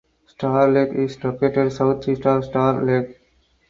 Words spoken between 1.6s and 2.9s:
southeast of Starr